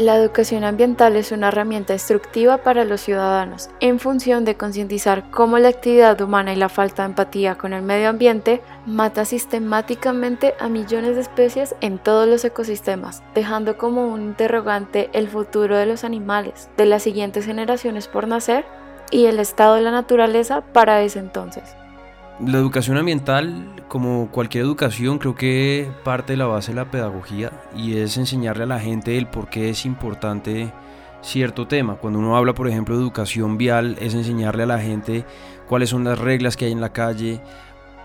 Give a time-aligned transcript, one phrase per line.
[0.00, 5.58] La educación ambiental es una herramienta instructiva para los ciudadanos en función de concientizar cómo
[5.58, 10.70] la actividad humana y la falta de empatía con el medio ambiente mata sistemáticamente a
[10.70, 16.02] millones de especies en todos los ecosistemas, dejando como un interrogante el futuro de los
[16.02, 18.64] animales, de las siguientes generaciones por nacer
[19.10, 21.76] y el estado de la naturaleza para ese entonces.
[22.46, 27.52] La educación ambiental, como cualquier educación, creo que parte de la base de la pedagogía
[27.76, 30.72] y es enseñarle a la gente el por qué es importante
[31.20, 31.96] cierto tema.
[31.96, 35.26] Cuando uno habla, por ejemplo, de educación vial, es enseñarle a la gente
[35.68, 37.42] cuáles son las reglas que hay en la calle,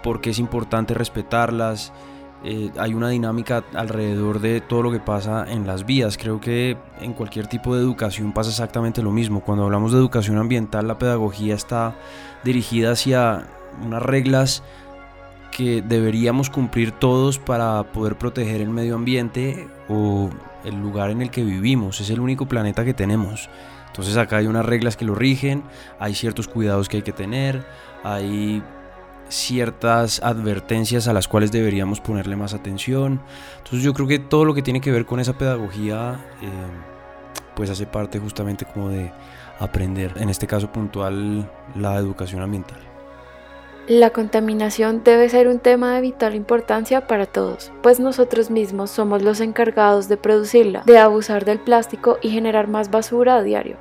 [0.04, 1.94] por qué es importante respetarlas.
[2.44, 6.18] Eh, hay una dinámica alrededor de todo lo que pasa en las vías.
[6.18, 9.40] Creo que en cualquier tipo de educación pasa exactamente lo mismo.
[9.40, 11.96] Cuando hablamos de educación ambiental, la pedagogía está
[12.44, 13.48] dirigida hacia
[13.84, 14.64] unas reglas
[15.52, 20.30] que deberíamos cumplir todos para poder proteger el medio ambiente o
[20.66, 22.02] el lugar en el que vivimos.
[22.02, 23.50] Es el único planeta que tenemos.
[23.88, 25.64] Entonces acá hay unas reglas que lo rigen,
[26.00, 27.66] hay ciertos cuidados que hay que tener,
[28.04, 28.62] hay
[29.30, 33.22] ciertas advertencias a las cuales deberíamos ponerle más atención.
[33.58, 36.50] Entonces yo creo que todo lo que tiene que ver con esa pedagogía eh,
[37.56, 39.12] pues hace parte justamente como de
[39.60, 42.95] aprender, en este caso puntual, la educación ambiental.
[43.88, 49.22] La contaminación debe ser un tema de vital importancia para todos, pues nosotros mismos somos
[49.22, 53.78] los encargados de producirla, de abusar del plástico y generar más basura a diario.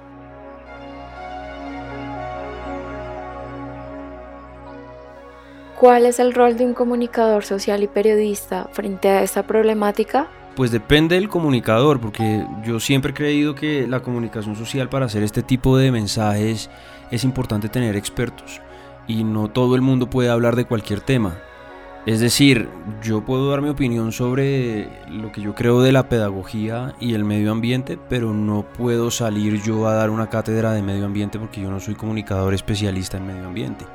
[5.81, 10.29] ¿Cuál es el rol de un comunicador social y periodista frente a esta problemática?
[10.55, 15.23] Pues depende del comunicador, porque yo siempre he creído que la comunicación social para hacer
[15.23, 16.69] este tipo de mensajes
[17.11, 18.61] es importante tener expertos
[19.07, 21.37] y no todo el mundo puede hablar de cualquier tema.
[22.07, 22.69] Es decir,
[23.03, 27.25] yo puedo dar mi opinión sobre lo que yo creo de la pedagogía y el
[27.25, 31.63] medio ambiente, pero no puedo salir yo a dar una cátedra de medio ambiente porque
[31.63, 33.87] yo no soy comunicador especialista en medio ambiente.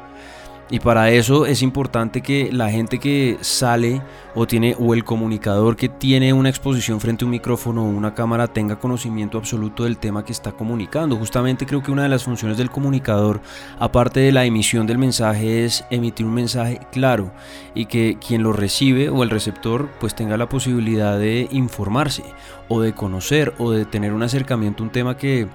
[0.71, 4.03] Y para eso es importante que la gente que sale
[4.35, 8.13] o tiene o el comunicador que tiene una exposición frente a un micrófono o una
[8.13, 11.15] cámara tenga conocimiento absoluto del tema que está comunicando.
[11.15, 13.41] Justamente creo que una de las funciones del comunicador,
[13.79, 17.31] aparte de la emisión del mensaje, es emitir un mensaje claro
[17.73, 22.23] y que quien lo recibe o el receptor pues tenga la posibilidad de informarse
[22.67, 25.47] o de conocer o de tener un acercamiento a un tema que,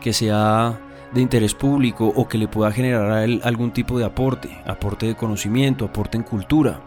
[0.00, 0.80] que sea
[1.12, 5.06] de interés público o que le pueda generar a él algún tipo de aporte, aporte
[5.06, 6.80] de conocimiento, aporte en cultura.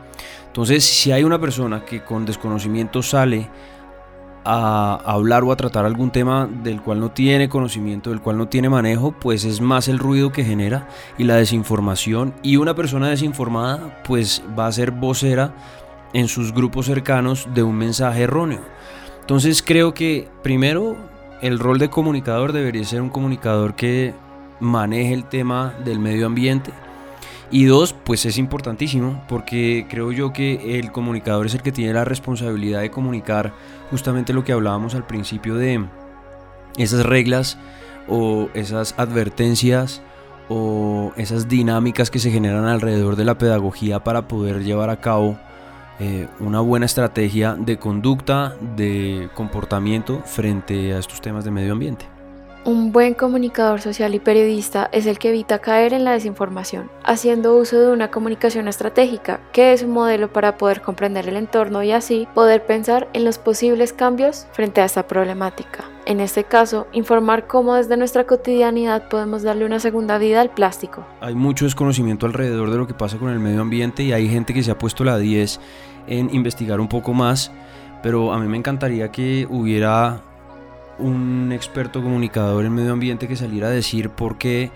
[0.47, 3.49] Entonces, si hay una persona que con desconocimiento sale
[4.43, 8.47] a hablar o a tratar algún tema del cual no tiene conocimiento, del cual no
[8.47, 10.87] tiene manejo, pues es más el ruido que genera
[11.17, 12.33] y la desinformación.
[12.41, 15.53] Y una persona desinformada, pues va a ser vocera
[16.13, 18.61] en sus grupos cercanos de un mensaje erróneo.
[19.21, 20.97] Entonces creo que primero
[21.41, 24.13] el rol de comunicador debería ser un comunicador que
[24.59, 26.71] maneje el tema del medio ambiente.
[27.49, 31.93] Y dos, pues es importantísimo porque creo yo que el comunicador es el que tiene
[31.93, 33.53] la responsabilidad de comunicar
[33.89, 35.83] justamente lo que hablábamos al principio de
[36.77, 37.57] esas reglas
[38.07, 40.01] o esas advertencias
[40.47, 45.37] o esas dinámicas que se generan alrededor de la pedagogía para poder llevar a cabo
[46.03, 52.07] eh, una buena estrategia de conducta, de comportamiento frente a estos temas de medio ambiente.
[52.65, 57.55] Un buen comunicador social y periodista es el que evita caer en la desinformación, haciendo
[57.55, 61.91] uso de una comunicación estratégica, que es un modelo para poder comprender el entorno y
[61.91, 65.85] así poder pensar en los posibles cambios frente a esta problemática.
[66.05, 71.05] En este caso, informar cómo desde nuestra cotidianidad podemos darle una segunda vida al plástico.
[71.19, 74.53] Hay mucho desconocimiento alrededor de lo que pasa con el medio ambiente y hay gente
[74.53, 75.59] que se ha puesto la 10
[76.07, 77.51] en investigar un poco más,
[78.03, 80.21] pero a mí me encantaría que hubiera
[80.99, 84.71] un experto comunicador en medio ambiente que saliera a decir por qué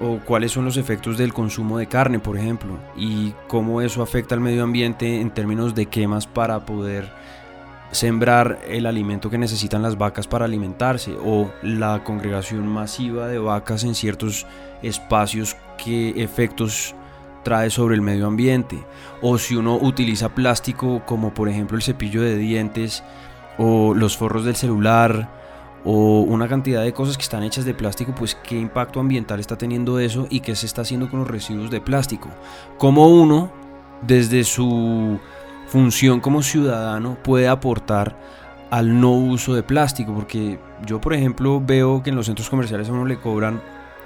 [0.00, 4.34] o cuáles son los efectos del consumo de carne, por ejemplo, y cómo eso afecta
[4.34, 7.10] al medio ambiente en términos de quemas para poder
[7.92, 13.84] sembrar el alimento que necesitan las vacas para alimentarse o la congregación masiva de vacas
[13.84, 14.46] en ciertos
[14.82, 16.94] espacios, qué efectos
[17.42, 18.84] trae sobre el medio ambiente
[19.22, 23.02] o si uno utiliza plástico como por ejemplo el cepillo de dientes
[23.58, 25.40] o los forros del celular
[25.84, 29.56] o una cantidad de cosas que están hechas de plástico, pues qué impacto ambiental está
[29.56, 32.28] teniendo eso y qué se está haciendo con los residuos de plástico.
[32.76, 33.50] Como uno,
[34.02, 35.18] desde su
[35.68, 38.16] función como ciudadano, puede aportar
[38.70, 42.88] al no uso de plástico, porque yo por ejemplo veo que en los centros comerciales
[42.88, 43.60] a uno le cobran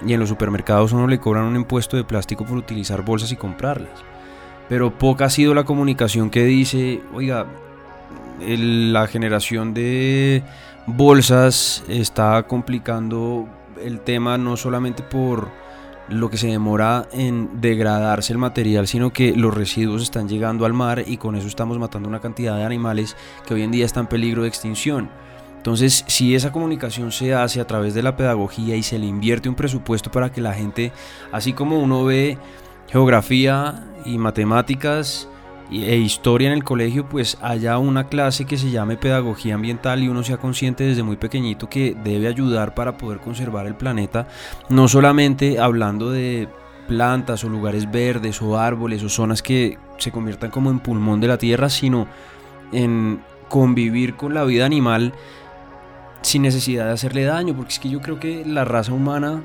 [0.05, 3.35] y en los supermercados uno le cobran un impuesto de plástico por utilizar bolsas y
[3.35, 4.03] comprarlas.
[4.67, 7.45] Pero poca ha sido la comunicación que dice, oiga,
[8.39, 10.43] la generación de
[10.87, 13.47] bolsas está complicando
[13.81, 15.49] el tema no solamente por
[16.07, 20.73] lo que se demora en degradarse el material, sino que los residuos están llegando al
[20.73, 23.15] mar y con eso estamos matando una cantidad de animales
[23.47, 25.09] que hoy en día están en peligro de extinción.
[25.65, 29.49] Entonces, si esa comunicación se hace a través de la pedagogía y se le invierte
[29.49, 30.91] un presupuesto para que la gente,
[31.31, 32.37] así como uno ve
[32.87, 35.27] geografía y matemáticas
[35.71, 40.07] e historia en el colegio, pues haya una clase que se llame pedagogía ambiental y
[40.07, 44.27] uno sea consciente desde muy pequeñito que debe ayudar para poder conservar el planeta,
[44.69, 46.47] no solamente hablando de
[46.87, 51.27] plantas o lugares verdes o árboles o zonas que se conviertan como en pulmón de
[51.27, 52.05] la tierra, sino
[52.71, 53.19] en
[53.49, 55.13] convivir con la vida animal
[56.25, 59.43] sin necesidad de hacerle daño, porque es que yo creo que la raza humana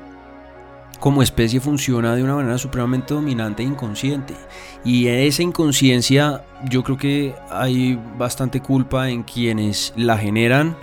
[0.99, 4.35] como especie funciona de una manera supremamente dominante e inconsciente.
[4.83, 10.75] Y esa inconsciencia yo creo que hay bastante culpa en quienes la generan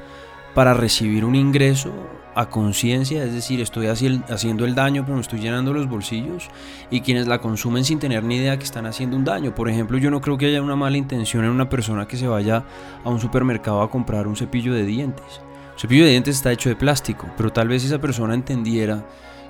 [0.55, 1.93] para recibir un ingreso
[2.35, 6.49] a conciencia, es decir, estoy haciendo el daño pero me estoy llenando los bolsillos
[6.89, 9.55] y quienes la consumen sin tener ni idea que están haciendo un daño.
[9.55, 12.29] Por ejemplo, yo no creo que haya una mala intención en una persona que se
[12.29, 12.65] vaya
[13.05, 15.41] a un supermercado a comprar un cepillo de dientes
[15.79, 19.07] cepillo de dientes está hecho de plástico, pero tal vez esa persona entendiera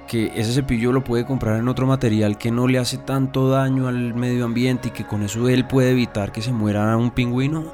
[0.07, 3.89] que ese cepillo lo puede comprar en otro material que no le hace tanto daño
[3.89, 7.73] al medio ambiente y que con eso él puede evitar que se muera un pingüino,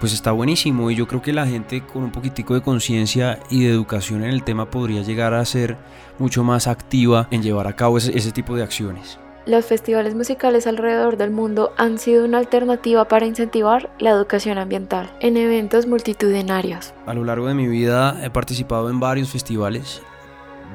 [0.00, 3.64] pues está buenísimo y yo creo que la gente con un poquitico de conciencia y
[3.64, 5.76] de educación en el tema podría llegar a ser
[6.18, 9.18] mucho más activa en llevar a cabo ese, ese tipo de acciones.
[9.46, 15.08] Los festivales musicales alrededor del mundo han sido una alternativa para incentivar la educación ambiental
[15.20, 16.92] en eventos multitudinarios.
[17.06, 20.02] A lo largo de mi vida he participado en varios festivales.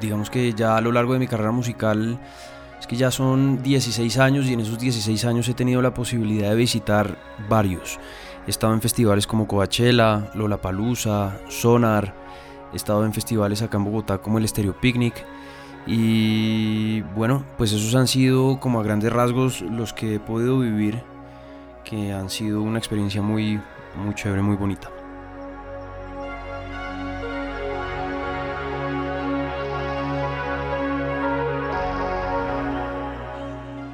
[0.00, 2.18] Digamos que ya a lo largo de mi carrera musical
[2.80, 6.48] es que ya son 16 años y en esos 16 años he tenido la posibilidad
[6.48, 7.18] de visitar
[7.50, 8.00] varios.
[8.46, 12.14] He estado en festivales como Coachella, Lollapalooza, Sonar,
[12.72, 15.26] he estado en festivales acá en Bogotá como el Stereo Picnic
[15.86, 21.02] y bueno, pues esos han sido como a grandes rasgos los que he podido vivir,
[21.84, 23.60] que han sido una experiencia muy,
[23.96, 24.90] muy chévere, muy bonita.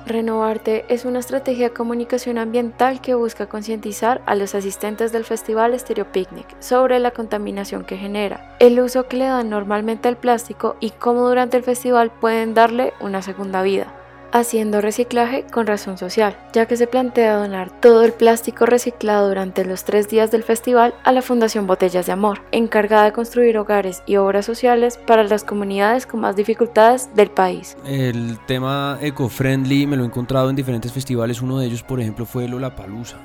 [0.09, 5.79] Renovarte es una estrategia de comunicación ambiental que busca concientizar a los asistentes del festival
[5.79, 10.77] Stereo Picnic sobre la contaminación que genera, el uso que le dan normalmente al plástico
[10.81, 13.98] y cómo durante el festival pueden darle una segunda vida
[14.33, 19.65] haciendo reciclaje con razón social, ya que se plantea donar todo el plástico reciclado durante
[19.65, 24.03] los tres días del festival a la Fundación Botellas de Amor, encargada de construir hogares
[24.07, 27.77] y obras sociales para las comunidades con más dificultades del país.
[27.85, 32.27] El tema eco-friendly me lo he encontrado en diferentes festivales, uno de ellos por ejemplo
[32.27, 33.17] fue Lollapalooza.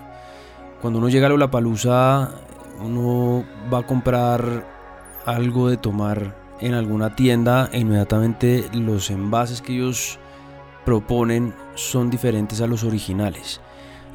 [0.81, 2.31] Cuando uno llega a Lollapalooza,
[2.81, 4.65] uno va a comprar
[5.25, 10.19] algo de tomar en alguna tienda e inmediatamente los envases que ellos
[10.85, 13.61] proponen son diferentes a los originales.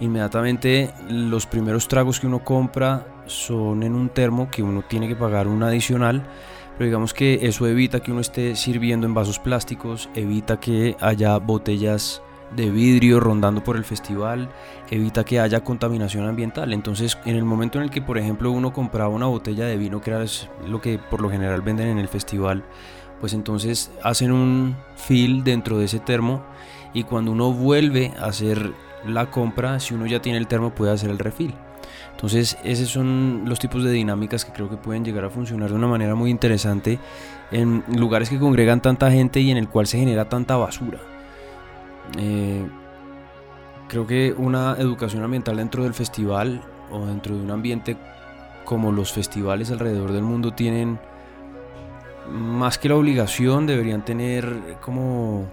[0.00, 5.16] Inmediatamente los primeros tragos que uno compra son en un termo que uno tiene que
[5.16, 6.22] pagar un adicional,
[6.76, 11.36] pero digamos que eso evita que uno esté sirviendo en vasos plásticos, evita que haya
[11.38, 12.22] botellas
[12.54, 14.48] de vidrio rondando por el festival,
[14.90, 16.72] evita que haya contaminación ambiental.
[16.72, 20.00] Entonces, en el momento en el que, por ejemplo, uno compraba una botella de vino,
[20.00, 20.24] que era
[20.66, 22.64] lo que por lo general venden en el festival,
[23.20, 26.42] pues entonces hacen un fill dentro de ese termo
[26.92, 28.72] y cuando uno vuelve a hacer
[29.06, 31.54] la compra, si uno ya tiene el termo puede hacer el refill.
[32.12, 35.76] Entonces esos son los tipos de dinámicas que creo que pueden llegar a funcionar de
[35.76, 36.98] una manera muy interesante
[37.52, 40.98] en lugares que congregan tanta gente y en el cual se genera tanta basura.
[42.18, 42.66] Eh,
[43.88, 47.96] creo que una educación ambiental dentro del festival o dentro de un ambiente
[48.64, 50.98] como los festivales alrededor del mundo tienen
[52.30, 55.46] más que la obligación, deberían tener como.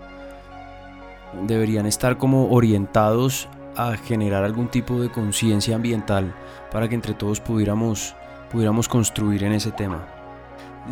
[1.47, 6.33] deberían estar como orientados a generar algún tipo de conciencia ambiental
[6.71, 8.15] para que entre todos pudiéramos,
[8.51, 10.07] pudiéramos construir en ese tema.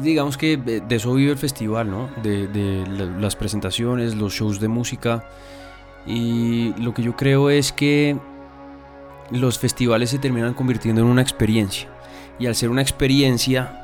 [0.01, 2.09] Digamos que de eso vive el festival, ¿no?
[2.23, 2.85] De, de
[3.19, 5.23] las presentaciones, los shows de música.
[6.05, 8.17] Y lo que yo creo es que
[9.29, 11.87] los festivales se terminan convirtiendo en una experiencia.
[12.39, 13.82] Y al ser una experiencia,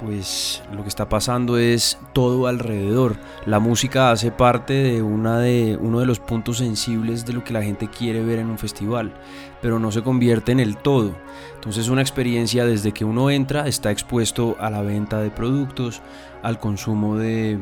[0.00, 3.16] pues lo que está pasando es todo alrededor.
[3.44, 7.52] La música hace parte de, una de uno de los puntos sensibles de lo que
[7.52, 9.12] la gente quiere ver en un festival,
[9.60, 11.14] pero no se convierte en el todo.
[11.54, 16.00] Entonces una experiencia desde que uno entra está expuesto a la venta de productos,
[16.42, 17.58] al consumo de,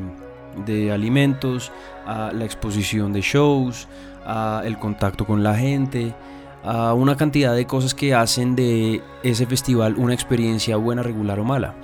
[0.93, 1.73] alimentos,
[2.07, 3.89] a la exposición de shows,
[4.25, 6.15] a el contacto con la gente,
[6.63, 11.45] a una cantidad de cosas que hacen de ese festival una experiencia buena, regular o
[11.45, 11.75] mala.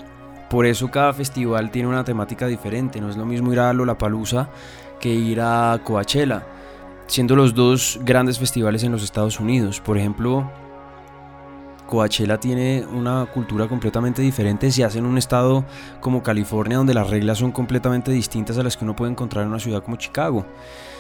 [0.55, 4.51] Por eso cada festival tiene una temática diferente, no es lo mismo ir a Lollapalooza
[5.01, 6.47] que ir a Coachella,
[7.09, 9.81] siendo los dos grandes festivales en los Estados Unidos.
[9.81, 10.49] Por ejemplo,
[11.89, 14.71] Coachella tiene una cultura completamente diferente.
[14.71, 15.65] Se hace en un estado
[16.01, 19.49] como California, donde las reglas son completamente distintas a las que uno puede encontrar en
[19.49, 20.47] una ciudad como Chicago.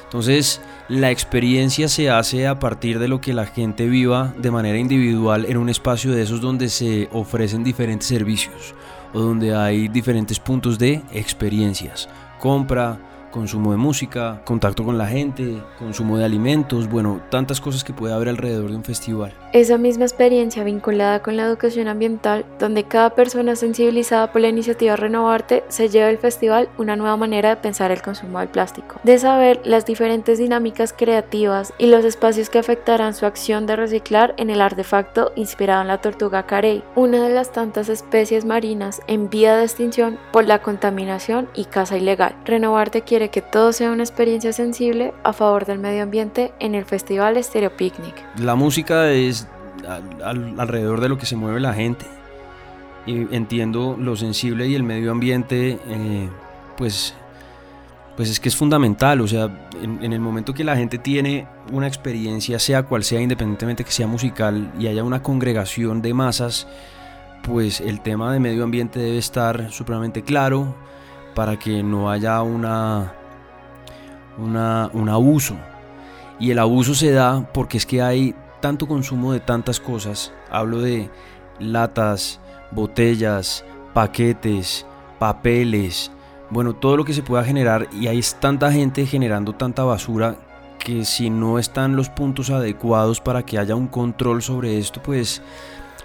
[0.02, 4.78] Entonces, la experiencia se hace a partir de lo que la gente viva de manera
[4.78, 8.74] individual en un espacio de esos donde se ofrecen diferentes servicios
[9.14, 12.08] o donde hay diferentes puntos de experiencias.
[12.38, 12.98] Compra,
[13.34, 18.14] consumo de música, contacto con la gente, consumo de alimentos, bueno, tantas cosas que puede
[18.14, 19.34] haber alrededor de un festival.
[19.52, 24.94] Esa misma experiencia vinculada con la educación ambiental, donde cada persona sensibilizada por la iniciativa
[24.94, 29.18] Renovarte se lleva al festival una nueva manera de pensar el consumo del plástico, de
[29.18, 34.48] saber las diferentes dinámicas creativas y los espacios que afectarán su acción de reciclar en
[34.48, 39.56] el artefacto inspirado en la tortuga carey, una de las tantas especies marinas en vía
[39.56, 42.36] de extinción por la contaminación y caza ilegal.
[42.44, 46.84] Renovarte quiere que todo sea una experiencia sensible a favor del medio ambiente en el
[46.84, 48.14] Festival Stereo Picnic.
[48.38, 49.48] La música es
[50.24, 52.06] alrededor de lo que se mueve la gente.
[53.06, 56.28] Y entiendo lo sensible y el medio ambiente, eh,
[56.76, 57.14] pues,
[58.16, 59.20] pues es que es fundamental.
[59.20, 63.20] O sea, en, en, el momento que la gente tiene una experiencia, sea cual sea,
[63.20, 66.66] independientemente que sea musical, y haya una congregación de masas,
[67.42, 70.74] pues el tema de medio ambiente debe estar supremamente claro
[71.34, 73.12] para que no haya una,
[74.38, 75.56] un abuso.
[76.38, 80.32] Y el abuso se da porque es que hay tanto consumo de tantas cosas.
[80.50, 81.10] Hablo de
[81.58, 82.40] latas,
[82.72, 84.86] botellas, paquetes,
[85.18, 86.10] papeles,
[86.50, 90.36] bueno, todo lo que se pueda generar y hay tanta gente generando tanta basura
[90.78, 95.40] que si no están los puntos adecuados para que haya un control sobre esto, pues,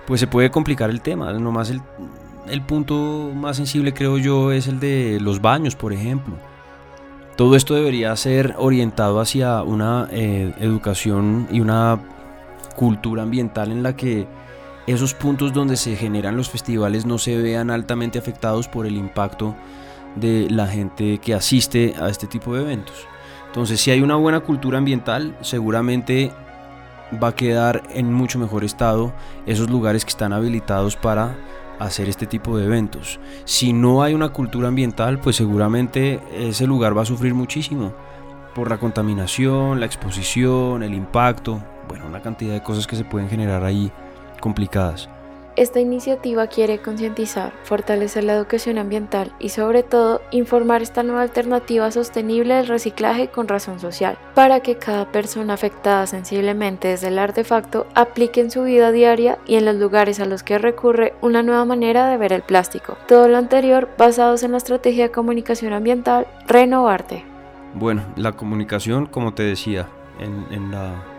[0.07, 1.33] pues se puede complicar el tema.
[1.33, 1.81] Nomás el,
[2.49, 6.35] el punto más sensible creo yo es el de los baños, por ejemplo.
[7.35, 11.99] Todo esto debería ser orientado hacia una eh, educación y una
[12.75, 14.27] cultura ambiental en la que
[14.87, 19.55] esos puntos donde se generan los festivales no se vean altamente afectados por el impacto
[20.15, 23.07] de la gente que asiste a este tipo de eventos.
[23.47, 26.31] Entonces, si hay una buena cultura ambiental, seguramente
[27.21, 29.13] va a quedar en mucho mejor estado
[29.45, 31.35] esos lugares que están habilitados para
[31.79, 33.19] hacer este tipo de eventos.
[33.45, 37.93] Si no hay una cultura ambiental, pues seguramente ese lugar va a sufrir muchísimo
[38.53, 43.29] por la contaminación, la exposición, el impacto, bueno, una cantidad de cosas que se pueden
[43.29, 43.91] generar ahí
[44.39, 45.09] complicadas.
[45.59, 51.91] Esta iniciativa quiere concientizar, fortalecer la educación ambiental y sobre todo informar esta nueva alternativa
[51.91, 57.87] sostenible del reciclaje con razón social, para que cada persona afectada sensiblemente desde el artefacto
[57.93, 61.65] aplique en su vida diaria y en los lugares a los que recurre una nueva
[61.65, 62.97] manera de ver el plástico.
[63.05, 67.25] Todo lo anterior basados en la estrategia de comunicación ambiental Renovarte.
[67.73, 69.89] Bueno, la comunicación, como te decía,
[70.19, 71.18] en, en la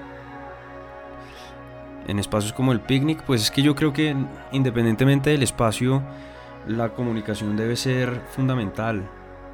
[2.06, 4.16] en espacios como el picnic, pues es que yo creo que
[4.52, 6.02] independientemente del espacio,
[6.66, 9.08] la comunicación debe ser fundamental.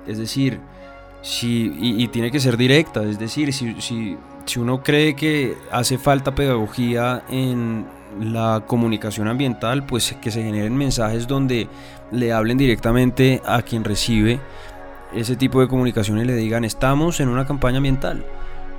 [0.06, 0.60] Es decir,
[1.22, 5.98] si, y, tiene que ser directa, es decir, si, si, si uno cree que hace
[5.98, 7.86] falta pedagogía en
[8.20, 11.68] la comunicación ambiental, pues que se generen mensajes donde
[12.12, 14.40] le hablen directamente a quien recibe
[15.14, 18.24] ese tipo de comunicación y le digan, estamos en una campaña ambiental.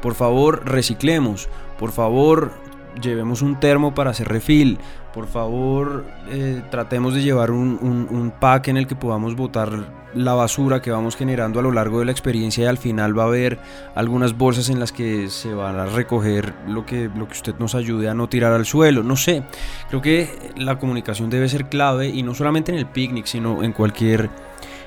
[0.02, 1.50] Por favor, reciclemos.
[1.80, 2.54] Por favor,
[3.02, 4.80] llevemos un termo para hacer refil,
[5.14, 9.70] por favor eh, tratemos de llevar un, un, pack en el que podamos botar
[10.14, 13.24] la basura que vamos generando a lo largo de la experiencia y al final va
[13.24, 13.60] a haber
[13.96, 17.76] algunas bolsas en las que se van a recoger lo que, lo que usted nos
[17.76, 19.44] ayude a no tirar al suelo, no sé,
[19.90, 23.74] creo que la comunicación debe ser clave y no solamente en el picnic, sino en
[23.74, 24.30] cualquier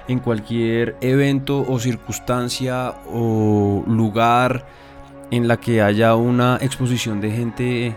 [0.09, 4.67] en cualquier evento o circunstancia o lugar
[5.31, 7.97] en la que haya una exposición de gente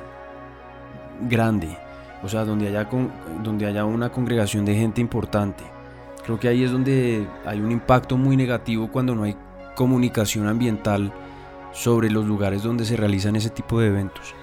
[1.22, 1.78] grande,
[2.22, 2.88] o sea, donde haya,
[3.44, 5.64] donde haya una congregación de gente importante.
[6.24, 9.36] Creo que ahí es donde hay un impacto muy negativo cuando no hay
[9.76, 11.12] comunicación ambiental
[11.72, 14.36] sobre los lugares donde se realizan ese tipo de eventos.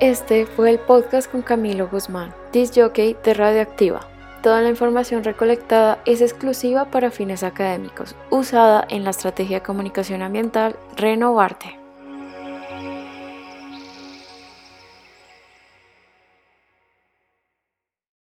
[0.00, 4.13] Este fue el podcast con Camilo Guzmán, disc jockey de Radioactiva.
[4.44, 10.20] Toda la información recolectada es exclusiva para fines académicos, usada en la estrategia de comunicación
[10.20, 11.83] ambiental Renovarte.